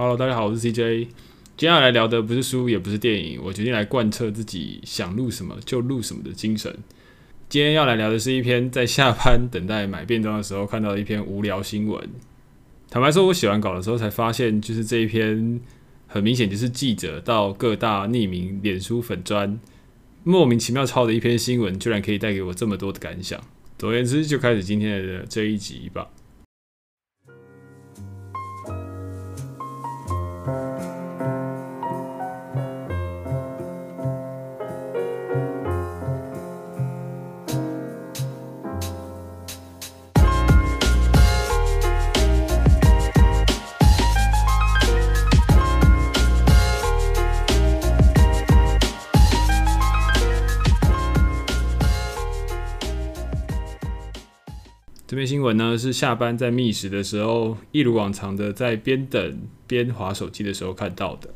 [0.00, 1.08] Hello，大家好，我是 CJ。
[1.58, 6.74] 接下来聊的不是书，也不是电影，我决定来贯彻自己想录什么就录什么的精神。
[7.50, 12.08] 今天要来聊的是一篇在下班等待买便当的时候看到的一篇无聊新闻。
[12.88, 15.60] 坦白说，我写完稿的时候才发现，就是这一篇
[16.06, 19.60] 很明显就是记者到各大匿名脸书粉专
[20.24, 23.38] 莫名其妙抄的一篇新闻，居然可以带给我这么多的感想。
[23.76, 26.08] 总而言之，就开始今天的这一集吧。
[55.20, 61.28] 篇新闻呢，是下班在觅食的时候，一如往常的在边等边划手机的时候看到的。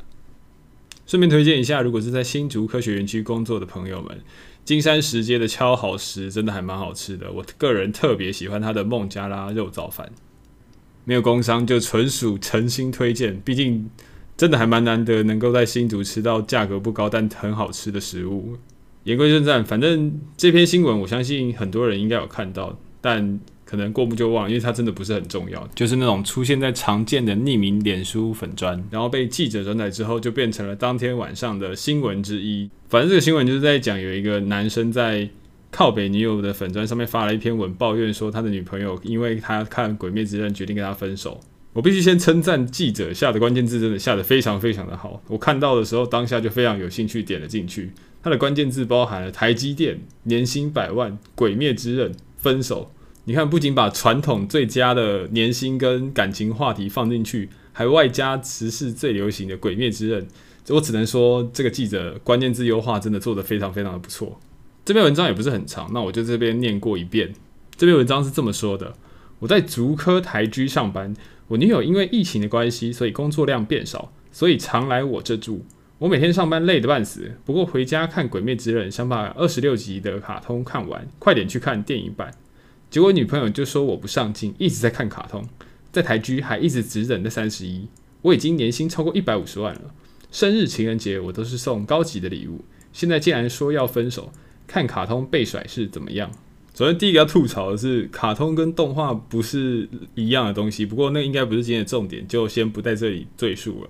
[1.05, 4.19] 顺便推荐一下，如果是在新竹科学园区工作的朋友们，
[4.63, 7.31] 金山石街的超好食真的还蛮好吃的。
[7.31, 10.11] 我个人特别喜欢它的孟加拉肉燥饭，
[11.03, 13.39] 没有工商就纯属诚心推荐。
[13.41, 13.87] 毕竟
[14.35, 18.57] 真的还蛮难得能够在新竹吃到价格不高但很好吃的食物。
[19.03, 23.39] 言归正传，反正这篇新闻我相信很多人应该有看到，但。
[23.65, 32.69] 可能过目就忘，因为它真的不是很重要，就是那种出现在常见的匿名脸书粉砖，然后被记者转载之后，就变成了当天晚上的新闻之一。
[32.87, 35.27] 反正这个新闻就是在讲有一个男生在
[35.71, 41.39] 靠北女友的粉砖上面发了一篇文，抱怨说他的女朋友因为他看《鬼灭之刃》决定跟他分手。
[41.73, 47.91] 我必须先称赞记者下的关键字真的下得非常非常的好，我看到的时候当下就非常有兴趣点了进去。
[48.23, 52.91] 他的关键字包含了台积电、年薪百万、《鬼灭之刃》、分手。
[53.27, 60.21] 你看，不仅把传统最佳的年薪跟感情话题放进去，还外加时事最流行的《鬼灭之刃》，
[60.75, 64.39] 我只能说这个记者关键字优化真的做得非常非常的不错。
[64.85, 67.33] 这篇文章也不是很长，那我就这边念过一遍。
[67.75, 68.93] 这篇文章是这么说的：
[69.39, 71.15] 我在竹科台居上班，
[71.47, 75.65] 我女友因为疫情的关系，所以工作量变少，所以常来我这住。
[75.97, 82.31] 我每天上班累得半死，不过回家看《鬼灭之刃》，想把二十六集的卡通看完，快点去看电影版。
[82.89, 85.43] 结果女朋友就说我不上进，一直在看卡通，
[85.91, 87.87] 在台居还一直只忍在三十一。
[88.21, 89.81] 我已经年薪超过一百五十万了，
[90.31, 94.31] 生日、情人节我都是送高级的礼物，现在竟然说要分手，
[94.65, 96.31] 看卡通被甩是怎么样？
[96.73, 103.89] 首先第一个要吐槽的是，卡通跟动画不是一样的东西，不过那应该不是今天的重点，就先不在这里赘述了。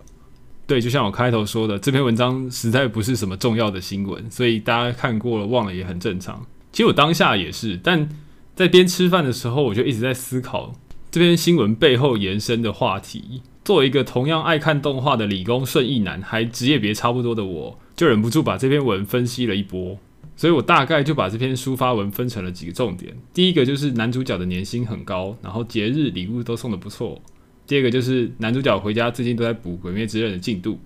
[0.67, 6.45] 对，就像我开头说的，这篇文章实在不是什么重要的新闻，所以大家看过了忘了也很正常。
[6.73, 8.09] 其实我当下也是，但。
[8.55, 10.73] 在边吃饭的时候，我就一直在思考
[11.11, 13.41] 这篇新闻背后延伸的话题。
[13.66, 19.97] 作为一个同样爱看动画的理工顺义男，还职业别差不多的我，就忍不住把这篇文分析了一波。
[20.38, 23.13] 所以我大概就把这篇抒发文分成了几个重点。
[23.33, 27.22] 第一个就是男主角的年薪很高，然后节日礼物都送得不错。
[27.67, 30.79] 第二个就是男主角回家最近都在补《鬼灭之刃》的进度。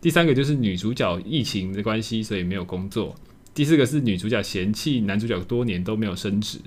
[0.00, 3.14] 第三个就是女主角疫情的关系，所以没有工作。
[3.54, 6.58] 第四个是女主角嫌弃男主角多年都没有升职。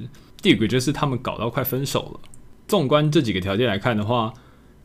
[0.44, 2.20] 第五个就是他们搞到快分手了。
[2.68, 4.34] 纵观这几个条件来看的话，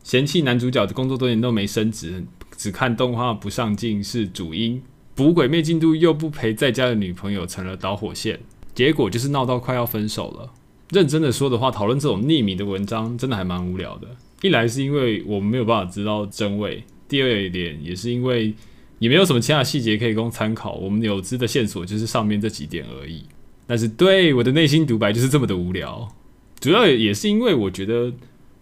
[0.01, 2.23] 嫌弃男主角的工作多年都没升职，
[2.55, 4.81] 只看动画不上进是主因，
[5.13, 8.39] 补鬼灭进度又不陪在家的女朋友成了导火线，
[8.73, 10.49] 结果就是闹到快要分手了。
[10.91, 14.07] 认真的说的话，讨论这种匿名的文章真的还蛮无聊的。
[14.41, 18.53] 一来是因为我们没有办法知道真伪，第二一点也是因为
[18.99, 23.25] 也没有什么其他细节可以供参考，我们有知的线索就是上面这几点而已。
[23.69, 26.09] 但是，对我的内心独白就是这么的无聊。
[26.59, 28.11] 主要也是因为我觉得，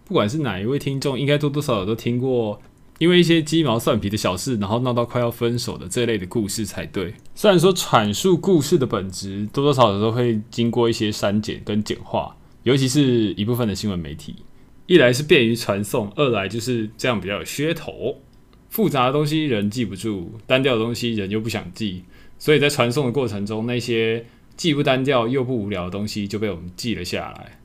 [0.04, 2.60] 不管是哪一位听众，应该多多少少都听过，
[2.98, 7.14] 因为一些鸡毛蒜皮的小事，然后闹到快要分手的这类的故事才对。
[7.34, 14.36] 虽然说阐述故事的本质多多少少都会经过一些删减跟简化，尤其是一部分的新闻媒体，
[14.84, 18.20] 一来是便于传送，二来就是这样比较有噱头。
[18.68, 22.04] 复杂的东西人记不住，单调的东西人又不想记，
[22.38, 24.26] 所以在传送的过程中，那些
[24.58, 27.60] 既不单调又不无聊的东西就被我们记了下来，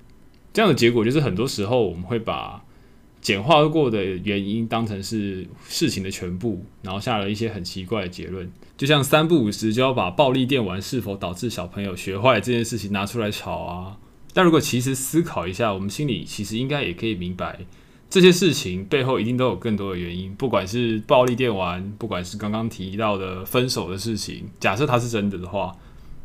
[0.54, 2.64] 这样的结果就是很多时候我们会把
[3.20, 8.52] 简化过的原因当成是事情的全部，然后下了一些很奇怪的结论。
[8.78, 13.98] 就像三不五时就要把暴力电玩是否导致小朋友学坏这件事情拿出来吵啊。
[14.32, 17.62] 但如果其实思考一下，我们心里其实应该也可以明白，
[18.08, 20.36] 这些事情背后一定都有更多的原因。
[20.36, 25.76] 不管是暴力电玩，不管是刚刚提到的分手的事情，假设它是真的的话。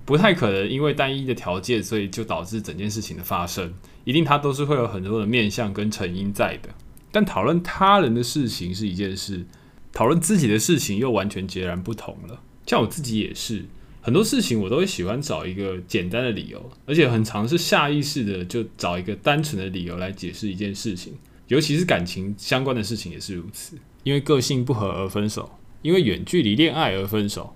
[0.09, 3.75] 不太可能因为单一的条件，所以就导致整件事情的发生。
[4.05, 6.71] 一定它都是会有很多的面向跟成因在的。
[7.13, 9.45] 但讨论他人的事情是一件事，
[9.93, 12.41] 讨论自己的事情又完全截然不同了。
[12.67, 13.67] 像我自己也是，
[14.01, 21.13] 很多事情我都会喜欢找一个简单的理由，而且很常是下意识的就找一个单纯的理由来解释一件事情，
[21.49, 23.77] 尤其是感情相关的事情也是如此。
[24.05, 25.51] 因为个性不合而分手，
[25.83, 27.55] 因为远距离恋爱而分手，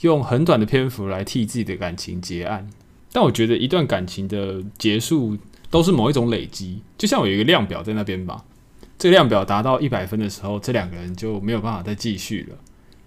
[0.00, 2.68] 用很短的篇幅来替自己的感情结案。
[3.12, 5.36] 但我觉得一段感情的结束
[5.70, 8.44] 都是某一种累积，就像我有一个量表在那边吧。
[8.98, 12.56] 这个量表达到一百分的时候，这两个人就没有办法再继续了。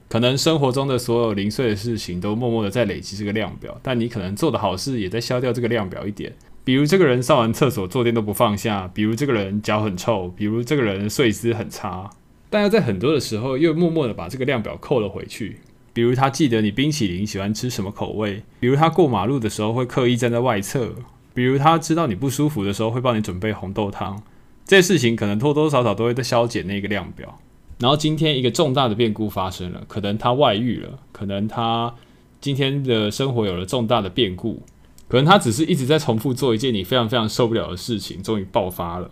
[0.07, 6.33] 可能生活中的所有零碎的事情都默默的在累积这个量表，但你可能做的好事也在消掉这个量表一点。
[6.63, 12.09] 比如这个人上完厕所坐垫都不放下，比如这个人脚很臭，比如这个人睡姿很差。
[12.49, 15.59] 但要在很多的时候又默默的把这个量表扣了回去，
[15.93, 20.95] 比如他记得你冰淇淋喜欢吃什么口味，比如他过马路的时候会刻意站在外侧，
[21.33, 24.21] 比如他知道你不舒服的时候会帮你准备红豆汤，
[24.65, 27.39] 这些事情可能多多少少都会在消减那个量表。
[27.79, 31.93] 然后今天一个重大的变故发生了，可能他外遇了，可能他
[32.39, 34.61] 今天的生活有了重大的变故，
[35.07, 39.09] 可能他只是一直在重复做一件你非常非常受不了的事情，终于爆发了。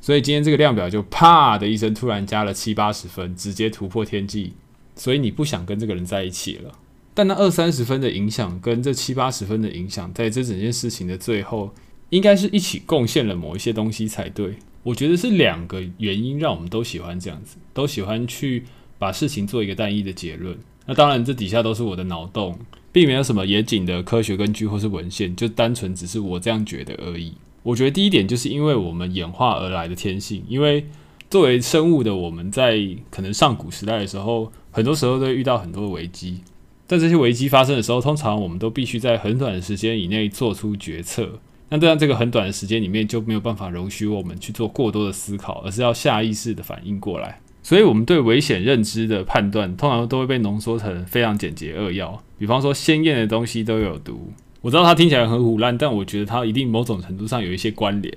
[0.00, 4.54] 所以今天这个量表就啪的一声，突然加了七八十分，直接突破天际。
[4.94, 6.72] 所以你不想跟这个人在一起了。
[7.14, 11.74] 但那二三十分的影响跟这七八十分的影响，在这整件事情的最后，
[12.10, 14.54] 应该是一起贡献了某一些东西才对。
[14.82, 18.64] 我觉得是两个原因让我们都喜欢这样子，都喜欢去
[18.98, 20.56] 把事情做一个单一的结论。
[20.86, 22.58] 那当然，这底下都是我的脑洞，
[22.90, 27.34] 并没有什么严谨的科学根据或是文献，就单纯只是我这样觉得而已。
[27.62, 30.84] 我觉得第一点就是因为我们演化而来的天性，因为
[31.32, 32.78] 作为生物的我们在
[33.10, 36.42] 可能上古时代的时候，很多时候都会遇到很多的危机，
[36.86, 41.38] 在这些危机发生的时候，通常我们都必须在很短的时间以内做出决策。
[41.70, 47.40] 那这样这个很短的时间里面就没有办法容许我们去做过多的思考，而是要下意识的反应过来。
[47.62, 52.22] 所以，我们对危险认知的判断，通常都会被浓缩成非常简洁扼要。
[52.38, 54.30] 比方说，鲜艳的东西都有毒。
[54.60, 58.14] 我知道它听起来很唬烂，但我觉得它一定某种程度上有一些关联。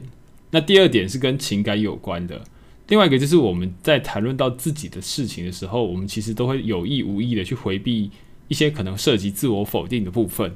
[0.51, 2.41] 那第二点是跟情感有关的，
[2.87, 8.11] 另外一个就是我们在谈论到自己的事情的时候，我们其实都会有意无意的去回避
[8.47, 10.53] 一些可能涉及自我否定的部分。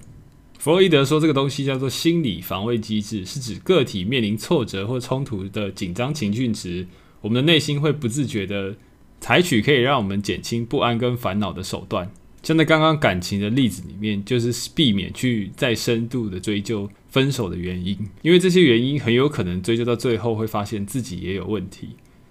[0.60, 6.86] 弗洛伊德说，这个东西叫做心理防卫机制，是指个体面临挫折或冲突的紧张情绪时，
[7.22, 8.76] 我们的内心会不自觉的
[9.22, 12.12] 采取可以让我们减轻不安跟烦恼的手段。
[12.44, 21.90] 像在刚刚感情的例子里面，就是避免去再深度的追究分手的原因，因为这些原因很有可能追究到最后会发现自己也有问题，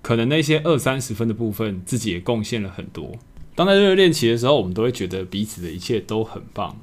[0.08, 3.14] 可能那些二三十分的部分自己也贡献了很多。
[3.54, 6.80] 当在热恋期的时候，我们都会觉得彼此的一切都很棒，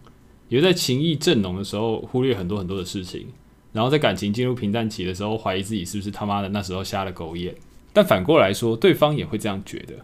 [0.47, 3.25] 也在情意正浓的时候忽略很多很多的事情，
[3.73, 7.55] 然后在感情进入平淡期的时候，怀疑自己是不是他妈的那时候瞎了狗眼。
[7.93, 9.95] 但反过来说，对方也会这样觉得。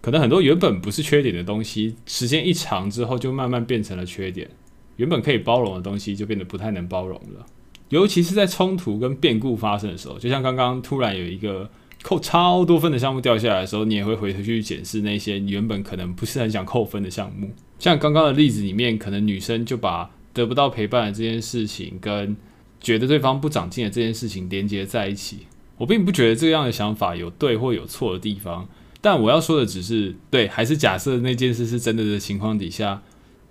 [0.00, 4.50] 可能很多原本不是缺点的东西，时间一长之后就慢慢变成了缺点。
[4.96, 7.46] 原本可以包容的东西，就变得不太能包容了。
[7.90, 11.70] 尤其是在冲突跟变故发生的时候，就像刚刚突然有一个
[12.06, 17.50] 扣超多分的项目掉下来的时候，你也会回头去检视那些原本可能不是很想扣分的项目。
[17.80, 22.36] 像刚刚的例子里面，可能女生就把得不到陪伴的这件事情，跟
[22.80, 25.48] 觉得对方不长进的这件事情连接在一起。
[25.78, 28.68] 我并不觉得这样的想法有对或有错的地方。
[29.00, 33.02] 但我要说的只是，对，还是假设那件事是真的的情况底下，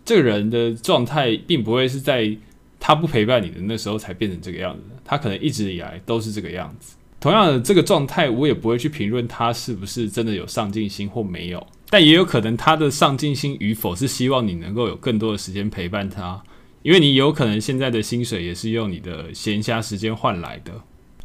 [0.06, 2.38] 这个人的状态并不会是在
[2.80, 6.96] 他不陪伴你的那时候才变成这个样子，他可能一直以来都是这个样子。
[7.26, 16.44] 同样的，这个状态我也不会去评论他是不是真的有上进心或没有，但也有可能他的上进心与否是希望你能够有更多的时间陪伴他，
[16.84, 20.72] 因为你有可能现在的薪水也是用你的闲暇时间换来的。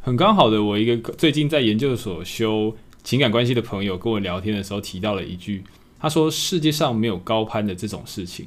[0.01, 2.75] 很刚好的，我一个最近在研究所修。
[3.05, 5.63] 情感关系的朋友跟我聊天的时候提到了一句，
[5.99, 8.47] 他说：“世界上没有高攀的这种事情。”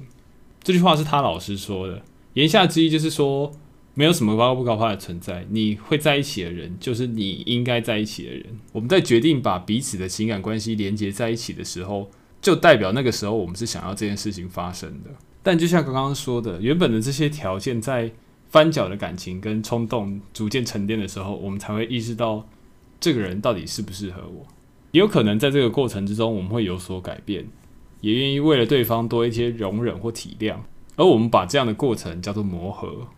[0.63, 2.01] 这句话是他老师说的，
[2.33, 3.51] 言下之意就是说，
[3.93, 5.45] 没有什么高不高怕的存在。
[5.50, 8.45] 你会在一起的人，就是你应该在一起的人。
[8.71, 12.09] 我们在决定把彼此的情感关系连接在一起的时候，
[12.41, 15.12] 就代表那个时候我们是想要这件事情发生的。
[15.41, 18.12] 但就像刚刚说的，原本的这些条件在
[18.50, 22.47] 翻搅的感情跟冲动逐渐沉淀的时候，我们才会意识到。
[23.00, 24.47] 这个人到底适不适合我？
[24.91, 27.45] 也有可能在这个过程之中，我们会有所改变，
[28.00, 30.55] 也愿意为了对方多一些容忍或体谅。
[30.95, 33.09] 而我们把这样的过程叫做磨合。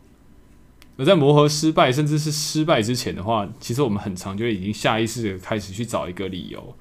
[0.97, 6.75] 而在磨合失败，甚至是失败之前的话，其实我们很常就已经下意识的开始去找一个理由，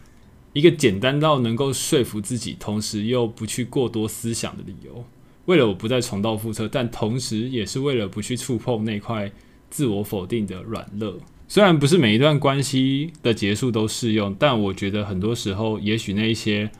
[0.53, 5.05] 一个简单到能够说服自己，同时又不去过多思想的理由。
[5.47, 9.31] 为了我不再重蹈覆辙，但同时也是为了不去触碰那块
[9.69, 11.15] 自我否定的软肋。
[11.47, 16.71] 虽然不是每一段关系的结束都适用，但我觉得很多时候，也许那一些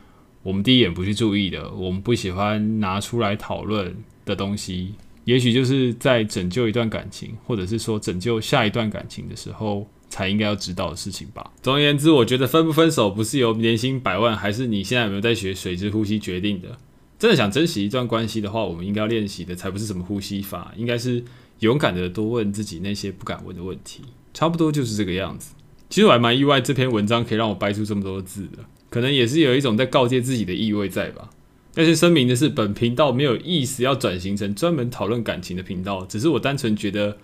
[0.41, 11.51] 我们第一眼不去注意的，我们不喜欢拿出来讨论的东西，也许就是在拯救一段感情，或者是说拯救下一段感情的时候，才应该要知道的事情吧。
[11.61, 16.77] 总而言之，我觉得分不分手不是由年薪百万，还是你现在有没有在学水之呼吸决定的。
[17.17, 21.23] 真的想珍惜一段关系的话，我们应该要练习的才不是什么呼吸法，应该是
[21.59, 24.01] 勇敢的多问自己那些不敢问的问题。
[24.33, 25.55] 差不多就是这个样子。
[25.89, 31.29] 其实我还蛮意外，这篇文章可以让我掰出这么多字的，可能也是有一种在告诫自己的意味在吧。
[31.75, 37.17] 但是声明的是，本频道没有意思要转型成专门讨论感情的频道，只是我单纯觉得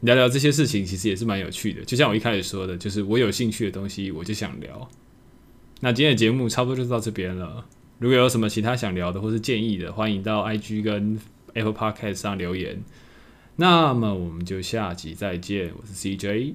[0.00, 1.84] 聊聊这些事情其实也是蛮有趣的。
[1.84, 4.88] 就像我一开始说的，就是我有兴趣的东西我就想聊。
[5.80, 7.66] 那今天的节目差不多就到这边了。
[7.98, 11.18] 如果有什么其他想聊的或是建议的，欢迎到 IG 跟
[11.54, 12.82] Apple Podcast 上留言。
[13.56, 16.54] 那么我们就下集再见，我是 CJ。